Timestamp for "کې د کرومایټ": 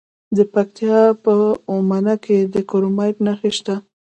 2.25-3.15